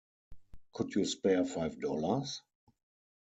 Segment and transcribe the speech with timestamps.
[0.73, 2.41] Could you spare five dollars?